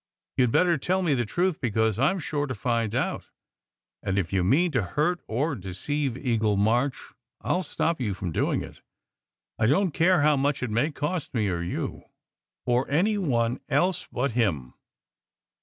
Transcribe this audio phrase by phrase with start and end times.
[0.35, 3.29] You d better tell me the truth, because I m sure to find out;
[4.01, 8.31] and if you mean to hurt or deceive Eagle March I ll stop you from
[8.31, 8.81] doing it,
[9.59, 12.05] I don t care how much it may cost me or you,
[12.65, 14.73] or any one else but him."